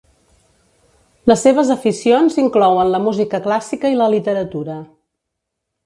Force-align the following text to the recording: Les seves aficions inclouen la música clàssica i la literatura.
Les 1.31 1.43
seves 1.47 1.69
aficions 1.75 2.39
inclouen 2.45 2.91
la 2.95 3.03
música 3.09 3.41
clàssica 3.49 3.93
i 3.97 4.01
la 4.03 4.09
literatura. 4.17 4.81